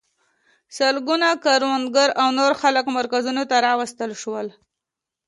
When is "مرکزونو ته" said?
2.97-3.55